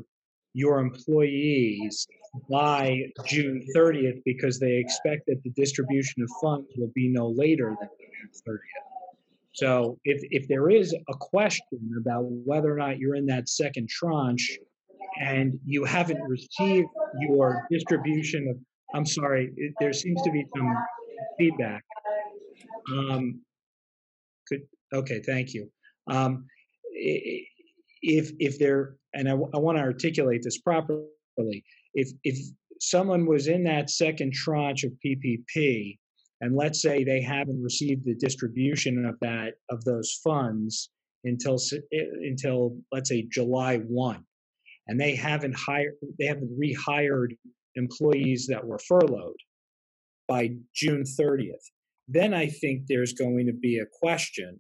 [0.54, 2.08] your employees
[2.50, 7.76] by June 30th because they expect that the distribution of funds will be no later
[7.80, 8.90] than June 30th.
[9.54, 13.90] So if, if there is a question about whether or not you're in that second
[13.90, 14.58] tranche
[15.20, 16.88] and you haven't received
[17.20, 18.58] your distribution of,
[18.94, 20.76] I'm sorry, it, there seems to be some
[21.38, 21.84] feedback.
[22.92, 23.42] Um,
[24.48, 24.62] could,
[24.94, 25.70] okay, thank you.
[26.08, 26.46] Um,
[28.02, 31.64] if if there and I, I want to articulate this properly
[32.00, 32.38] if if
[32.80, 35.98] someone was in that second tranche of ppp
[36.42, 40.90] and let's say they haven't received the distribution of that of those funds
[41.26, 41.58] until
[41.94, 44.24] eh, until let's say july 1
[44.88, 47.36] and they haven't hired they haven't rehired
[47.76, 49.42] employees that were furloughed
[50.28, 51.66] by june 30th
[52.08, 54.60] then i think there's going to be a question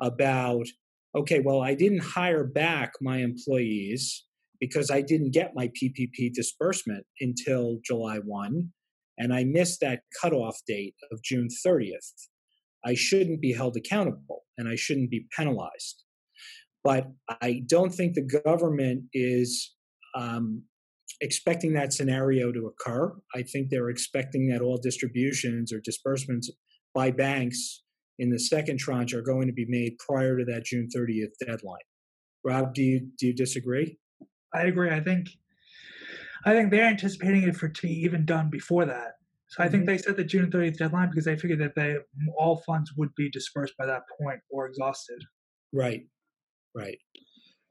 [0.00, 0.66] about
[1.14, 4.24] okay, well, I didn't hire back my employees
[4.60, 8.70] because I didn't get my PPP disbursement until July 1,
[9.18, 12.28] and I missed that cutoff date of June 30th.
[12.84, 16.04] I shouldn't be held accountable and I shouldn't be penalized.
[16.82, 17.08] But
[17.42, 19.74] I don't think the government is
[20.14, 20.62] um,
[21.20, 23.14] expecting that scenario to occur.
[23.34, 26.50] I think they're expecting that all distributions or disbursements
[26.94, 27.82] by banks
[28.18, 31.78] in the second tranche are going to be made prior to that June 30th deadline.
[32.44, 33.98] Rob, do you do you disagree?
[34.54, 34.90] I agree.
[34.90, 35.28] I think
[36.44, 39.14] I think they're anticipating it for to be even done before that.
[39.48, 39.90] So I think mm-hmm.
[39.90, 41.96] they set the June 30th deadline because they figured that they
[42.38, 45.22] all funds would be dispersed by that point or exhausted.
[45.72, 46.06] Right,
[46.74, 46.98] right.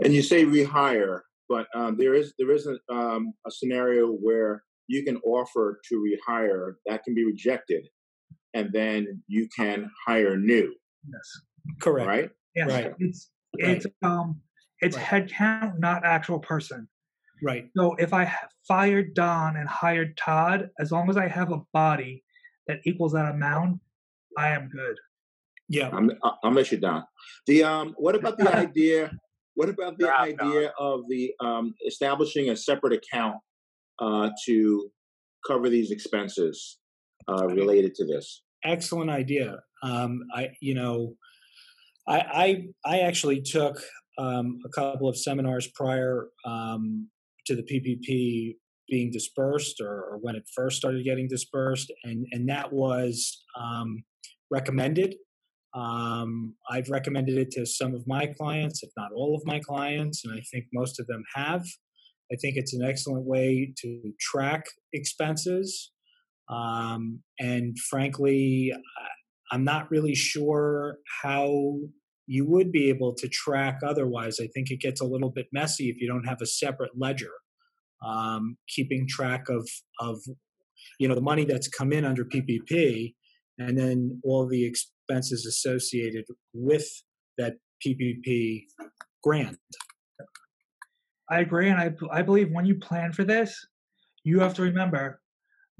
[0.03, 4.63] And you say rehire, but um, there is there is a, um, a scenario where
[4.87, 7.87] you can offer to rehire that can be rejected
[8.53, 10.73] and then you can hire new.
[11.07, 11.41] Yes.
[11.81, 12.07] Correct.
[12.07, 12.29] Right?
[12.55, 12.67] Yes.
[12.67, 12.93] Right.
[12.99, 14.11] It's it's right.
[14.11, 14.41] um
[14.81, 15.05] it's right.
[15.05, 16.87] headcount, not actual person.
[17.41, 17.69] Right.
[17.77, 18.31] So if I
[18.67, 22.23] fired Don and hired Todd, as long as I have a body
[22.67, 23.79] that equals that amount,
[24.37, 24.97] I am good.
[25.69, 25.89] Yeah.
[25.93, 26.11] I'm,
[26.43, 27.03] I'll let you down.
[27.47, 29.11] The um, what about the idea?
[29.55, 33.37] What about the idea of the um, establishing a separate account
[33.99, 34.91] uh, to
[35.47, 36.79] cover these expenses?
[37.29, 38.41] uh, related to this?
[38.63, 39.59] Excellent idea.
[39.83, 41.15] Um, I, you know,
[42.07, 42.19] I,
[42.85, 43.81] I, I actually took
[44.19, 47.09] um, a couple of seminars prior um,
[47.47, 48.55] to the PPP
[48.89, 54.03] being dispersed, or, or, when it first started getting dispersed, and and that was um,
[54.51, 55.15] recommended.
[55.75, 60.25] Um, I've recommended it to some of my clients, if not all of my clients,
[60.25, 61.63] and I think most of them have.
[62.31, 65.91] I think it's an excellent way to track expenses.
[66.49, 68.73] Um, and frankly,
[69.51, 71.77] I'm not really sure how
[72.29, 74.39] you would be able to track otherwise.
[74.39, 77.31] I think it gets a little bit messy if you don't have a separate ledger,
[78.05, 79.67] um, keeping track of
[79.99, 80.19] of
[80.99, 83.15] you know the money that's come in under PPP,
[83.57, 86.87] and then all the expenses associated with
[87.39, 88.65] that PPP
[89.23, 89.57] grant.
[91.31, 93.57] I agree, and I I believe when you plan for this,
[94.23, 95.19] you have to remember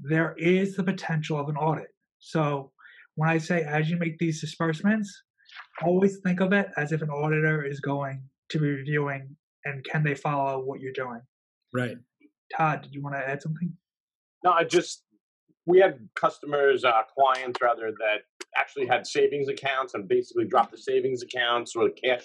[0.00, 1.94] there is the potential of an audit.
[2.18, 2.72] So
[3.14, 5.16] when I say as you make these disbursements,
[5.82, 10.02] always think of it as if an auditor is going to be reviewing and can
[10.02, 11.20] they follow what you're doing.
[11.72, 11.96] Right.
[12.56, 13.72] Todd, did you want to add something?
[14.42, 15.04] No, I just
[15.66, 18.22] we had customers, uh, clients rather, that
[18.56, 22.24] actually had savings accounts and basically dropped the savings accounts or the cash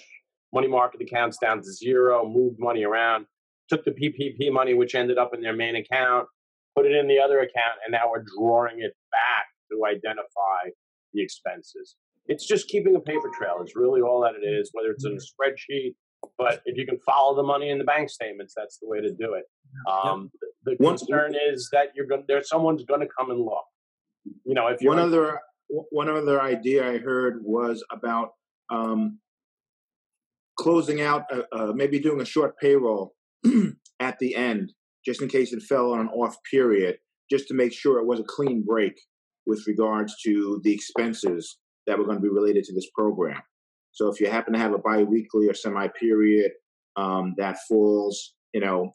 [0.52, 3.26] money market accounts down to zero, moved money around,
[3.68, 6.26] took the PPP money, which ended up in their main account,
[6.74, 10.70] put it in the other account, and now we're drawing it back to identify
[11.12, 11.96] the expenses.
[12.28, 15.12] It's just keeping a paper trail is really all that it is, whether it's in
[15.12, 15.94] a spreadsheet
[16.38, 19.12] But if you can follow the money in the bank statements, that's the way to
[19.12, 19.44] do it.
[19.90, 20.30] Um,
[20.64, 23.64] the, the concern is that you're going there's someone's going to come and look.
[24.44, 28.30] You know, if you One other one other idea I heard was about
[28.70, 29.18] um,
[30.56, 33.14] closing out, uh, uh, maybe doing a short payroll
[34.00, 34.72] at the end,
[35.04, 36.98] just in case it fell on an off period,
[37.30, 38.94] just to make sure it was a clean break
[39.46, 43.40] with regards to the expenses that were going to be related to this program.
[43.92, 46.52] So if you happen to have a biweekly or semi-period
[46.96, 48.90] um, that falls, you know,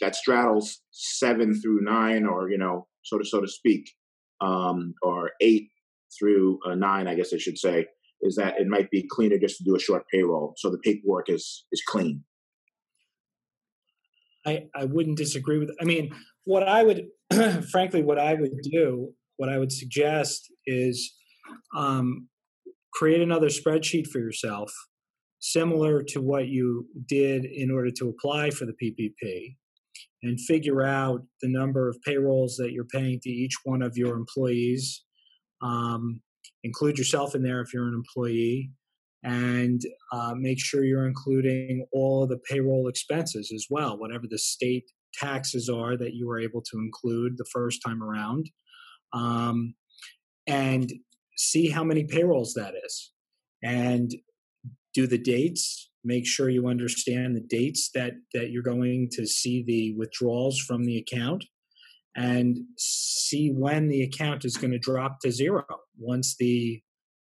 [0.00, 3.90] that straddles seven through nine, or you know, so to so to speak,
[4.40, 5.68] um, or eight
[6.18, 7.86] through uh, nine, I guess I should say,
[8.20, 11.30] is that it might be cleaner just to do a short payroll, so the paperwork
[11.30, 12.24] is is clean.
[14.46, 15.70] I, I wouldn't disagree with.
[15.80, 16.14] I mean,
[16.44, 17.08] what I would,
[17.70, 21.14] frankly, what I would do, what I would suggest is
[21.74, 22.28] um,
[22.92, 24.72] create another spreadsheet for yourself,
[25.38, 29.56] similar to what you did in order to apply for the PPP,
[30.22, 34.16] and figure out the number of payrolls that you're paying to each one of your
[34.16, 35.04] employees.
[35.62, 36.20] Um,
[36.62, 38.70] include yourself in there if you're an employee,
[39.22, 39.80] and
[40.12, 44.84] uh, make sure you're including all of the payroll expenses as well, whatever the state
[45.14, 48.50] taxes are that you were able to include the first time around,
[49.12, 49.74] um,
[50.46, 50.92] and
[51.40, 53.12] see how many payrolls that is,
[53.62, 54.14] and
[54.94, 55.90] do the dates.
[56.04, 60.84] Make sure you understand the dates that that you're going to see the withdrawals from
[60.84, 61.44] the account,
[62.16, 65.64] and see when the account is going to drop to zero
[65.98, 66.80] once the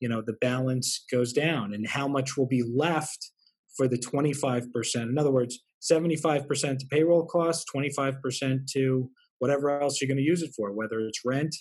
[0.01, 3.31] you know the balance goes down and how much will be left
[3.77, 10.09] for the 25% in other words 75% to payroll costs 25% to whatever else you're
[10.09, 11.55] going to use it for whether it's rent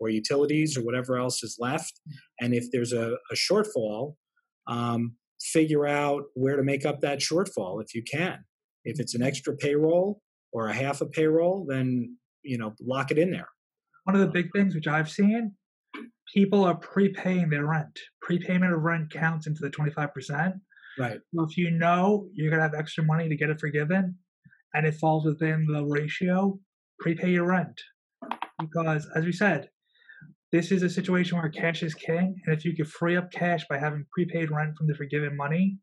[0.00, 2.00] or utilities or whatever else is left
[2.40, 4.14] and if there's a, a shortfall
[4.68, 8.38] um, figure out where to make up that shortfall if you can
[8.84, 10.20] if it's an extra payroll
[10.52, 13.48] or a half a payroll then you know lock it in there
[14.04, 15.52] One of the big things which I've seen,
[16.32, 17.98] people are prepaying their rent.
[18.22, 20.54] Prepayment of rent counts into the 25%.
[20.98, 24.16] right So if you know you're going to have extra money to get it forgiven
[24.74, 26.58] and it falls within the ratio,
[27.00, 27.80] prepay your rent.
[28.60, 29.68] Because, as we said,
[30.52, 32.36] this is a situation where cash is king.
[32.46, 35.78] And if you could free up cash by having prepaid rent from the forgiven money,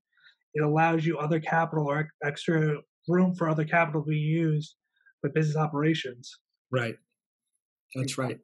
[0.53, 4.75] it allows you other capital or extra room for other capital to be used
[5.21, 6.39] for business operations.
[6.71, 6.95] right
[7.95, 8.39] that's right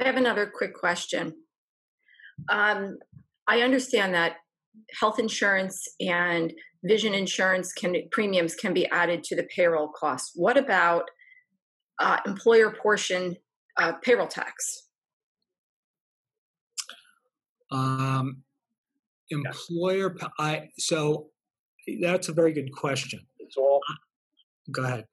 [0.00, 1.34] I have another quick question.
[2.48, 2.98] Um,
[3.46, 4.36] I understand that
[4.98, 6.52] health insurance and
[6.82, 10.32] vision insurance can premiums can be added to the payroll costs.
[10.34, 11.04] What about
[12.00, 13.36] uh, employer portion
[13.78, 14.81] uh, payroll tax?
[17.72, 18.42] Um,
[19.30, 21.30] employer, I so
[22.00, 23.20] that's a very good question.
[23.38, 23.80] it's all
[24.70, 25.06] Go ahead.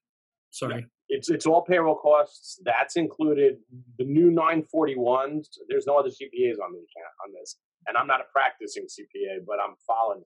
[0.52, 0.86] Sorry.
[1.10, 2.60] it's it's all payroll costs.
[2.66, 3.58] That's included.
[3.98, 5.48] The new 941s.
[5.68, 7.58] There's no other CPAs on the account on this,
[7.88, 10.24] and I'm not a practicing CPA, but I'm following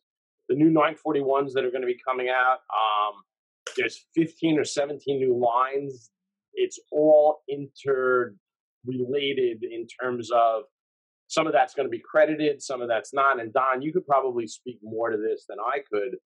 [0.49, 2.59] the new 941s that are going to be coming out.
[2.73, 3.23] Um,
[3.77, 6.11] there's 15 or 17 new lines.
[6.53, 8.35] It's all interrelated
[9.63, 10.63] in terms of
[11.33, 13.39] some of that's going to be credited, some of that's not.
[13.39, 16.17] And Don, you could probably speak more to this than I could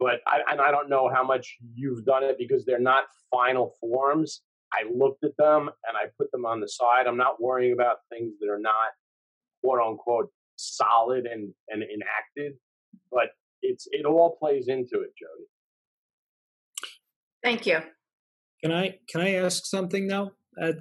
[0.00, 3.74] but I, and I don't know how much you've done it because they're not final
[3.80, 4.40] forms.
[4.72, 7.06] I looked at them and I put them on the side.
[7.06, 8.92] I'm not worrying about things that are not
[9.62, 12.58] quote unquote solid and, and enacted,
[13.12, 13.28] but
[13.62, 15.46] it's it all plays into it, Jody.
[17.42, 17.80] Thank you.
[18.62, 20.30] Can I can I ask something though?
[20.60, 20.72] Uh,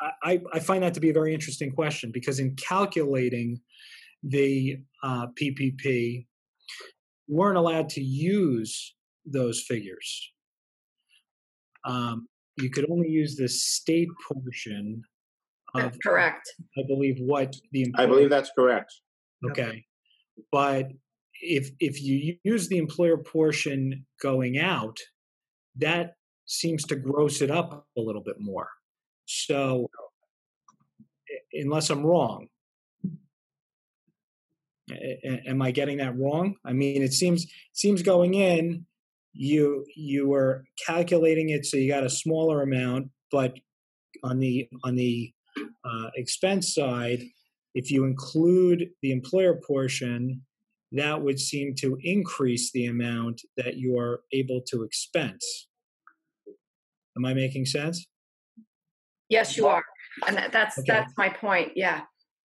[0.00, 3.60] I I find that to be a very interesting question because in calculating
[4.22, 6.26] the uh, PPP, we
[7.28, 8.94] weren't allowed to use
[9.24, 10.32] those figures.
[11.84, 15.02] Um, you could only use the state portion
[15.74, 16.48] of, That's correct.
[16.78, 18.92] I believe, what the I believe that's correct.
[19.50, 19.84] Okay.
[20.50, 20.88] But
[21.42, 24.96] if if you use the employer portion going out,
[25.76, 26.14] that
[26.46, 28.68] seems to gross it up a little bit more.
[29.26, 29.90] So
[31.52, 32.48] unless I'm wrong.
[35.46, 36.56] Am I getting that wrong?
[36.64, 38.86] I mean, it seems seems going in,
[39.32, 43.54] you you were calculating it so you got a smaller amount, but
[44.22, 45.32] on the on the
[45.84, 47.22] uh, expense side,
[47.74, 50.42] if you include the employer portion,
[50.92, 55.66] that would seem to increase the amount that you are able to expense.
[57.16, 58.06] Am I making sense?
[59.28, 59.84] Yes, you are,
[60.26, 60.86] and that, that's Okay.
[60.88, 61.72] that's my point.
[61.76, 62.02] Yeah.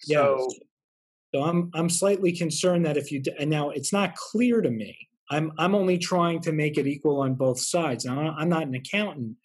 [0.06, 0.36] Yeah.
[0.36, 0.48] So
[1.34, 4.96] So I'm I'm slightly concerned that if you and now it's not clear to me.
[5.30, 8.04] I'm I'm only trying to make it equal on both sides.
[8.04, 9.36] Now I'm not an accountant,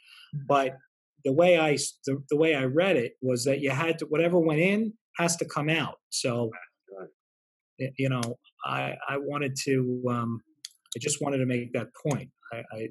[0.47, 0.77] but
[1.25, 4.39] the way I the, the way I read it was that you had to whatever
[4.39, 5.95] went in has to come out.
[6.09, 6.51] So
[7.97, 10.41] you know, I I wanted to um,
[10.95, 12.29] I just wanted to make that point.
[12.53, 12.89] I, I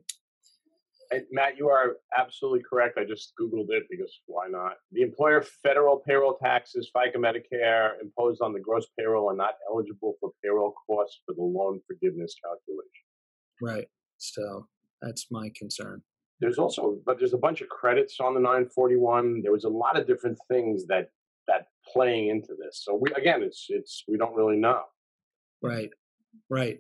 [1.31, 2.99] Matt, you are absolutely correct.
[2.99, 4.75] I just Googled it because why not?
[4.93, 10.15] The employer federal payroll taxes, FICA Medicare imposed on the gross payroll are not eligible
[10.21, 12.91] for payroll costs for the loan forgiveness calculation.
[13.61, 13.89] Right.
[14.19, 14.67] So
[15.01, 16.03] that's my concern.
[16.41, 19.43] There's also, but there's a bunch of credits on the 941.
[19.43, 21.11] There was a lot of different things that
[21.49, 22.83] that playing into this.
[22.85, 24.83] So we again, it's it's we don't really know.
[25.63, 25.91] Right.
[26.49, 26.79] Right.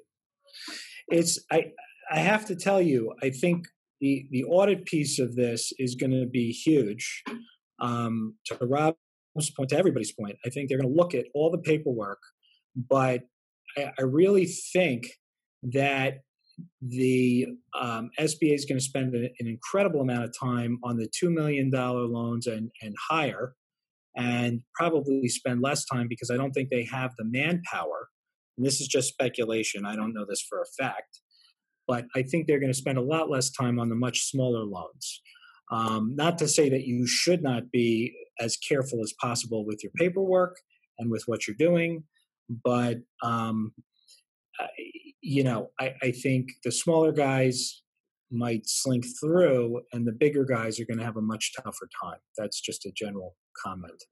[1.09, 1.73] It's I
[2.11, 3.67] I have to tell you, I think
[4.03, 7.23] the the audit piece of this is going to be huge.
[7.81, 8.97] Um, to Rob's
[9.57, 12.19] point, to everybody's point, I think they're going to look at all the paperwork,
[12.77, 13.23] but
[13.79, 15.07] I, I really think
[15.63, 16.19] that
[16.81, 17.47] the
[17.81, 21.31] um, SBA is going to spend an, an incredible amount of time on the two
[21.31, 23.55] million dollar loans and and higher,
[24.17, 28.09] and probably spend less time because I don't think they have the manpower.
[28.59, 29.87] And this is just speculation.
[29.87, 31.22] I don't know this for a fact
[31.93, 34.65] but I think they're going to spend a lot less time on the much smaller
[34.65, 35.21] loans.
[35.71, 39.93] Um, not to say that you should not be as careful as possible with your
[39.97, 40.57] paperwork
[40.99, 42.05] and with what you're doing,
[42.65, 43.75] but um,
[44.59, 44.69] I,
[45.21, 47.83] you know, I, I think the smaller guys
[48.31, 52.21] might slink through, and the bigger guys are going to have a much tougher time.
[52.39, 54.03] That's just a general comment.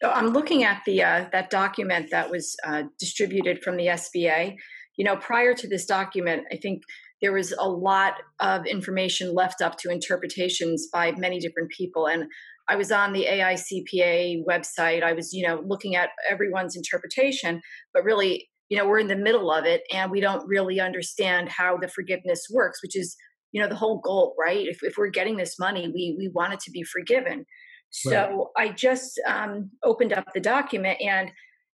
[0.00, 4.56] So I'm looking at the uh, that document that was uh, distributed from the SBA,
[4.96, 6.82] you know, prior to this document, I think
[7.20, 12.06] there was a lot of information left up to interpretations by many different people.
[12.06, 12.24] And
[12.68, 15.02] I was on the AICPA website.
[15.02, 17.60] I was, you know, looking at everyone's interpretation,
[17.92, 21.48] but really, you know, we're in the middle of it and we don't really understand
[21.48, 23.16] how the forgiveness works, which is,
[23.52, 24.66] you know, the whole goal, right?
[24.66, 27.44] If, if we're getting this money, we, we want it to be forgiven.
[27.90, 28.68] So right.
[28.70, 31.30] I just um, opened up the document and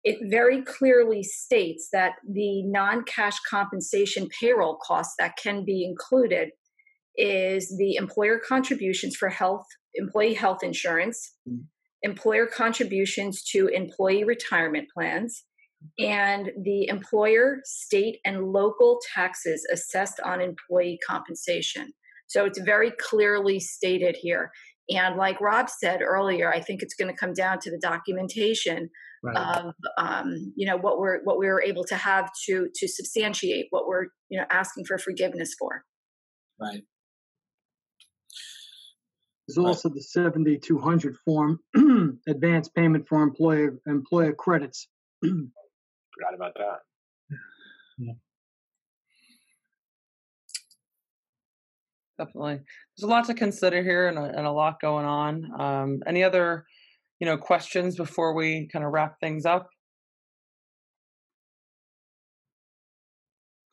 [0.04, 6.50] it very clearly states that the non cash compensation payroll costs that can be included
[7.16, 11.62] is the employer contributions for health, employee health insurance, mm-hmm.
[12.02, 15.44] employer contributions to employee retirement plans,
[15.98, 21.92] and the employer, state, and local taxes assessed on employee compensation.
[22.28, 24.52] So it's very clearly stated here.
[24.90, 28.90] And like Rob said earlier, I think it's going to come down to the documentation
[29.22, 29.36] right.
[29.36, 33.66] of um, you know what we're what we were able to have to to substantiate
[33.70, 35.84] what we're you know asking for forgiveness for.
[36.60, 36.82] Right.
[39.46, 41.58] There's also the 7200 form,
[42.28, 44.88] advance payment for employer employer credits.
[45.22, 46.78] Forgot about that.
[47.98, 48.12] Yeah.
[52.18, 52.60] Definitely.
[52.96, 55.60] There's a lot to consider here and a, and a lot going on.
[55.60, 56.66] Um, any other
[57.20, 59.68] you know, questions before we kind of wrap things up?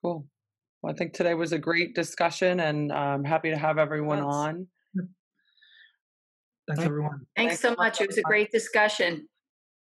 [0.04, 0.26] Cool.
[0.82, 4.36] Well, I think today was a great discussion and I'm happy to have everyone Thanks.
[4.36, 4.68] on.
[6.68, 7.22] Thanks, everyone.
[7.36, 8.02] Thanks, Thanks so much.
[8.02, 9.28] It was a great discussion.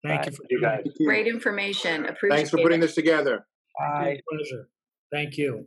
[0.05, 0.27] Thank Bye.
[0.27, 0.83] you for you guys.
[1.05, 2.05] Great information.
[2.05, 2.37] Appreciate it.
[2.37, 2.81] Thanks for putting it.
[2.81, 3.45] this together.
[3.79, 4.19] Bye.
[4.29, 4.69] Pleasure.
[5.11, 5.65] Thank you.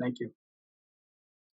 [0.00, 0.30] Thank you.